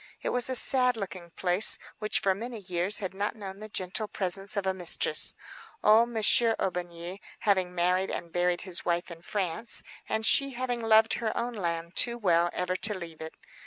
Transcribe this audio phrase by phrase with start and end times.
[0.23, 4.07] It was a sad looking place, which for many years had not known the gentle
[4.07, 5.35] presence of a mistress,
[5.83, 11.13] old Monsieur Aubigny having married and buried his wife in France, and she having loved
[11.13, 13.35] her own land too well ever to leave it.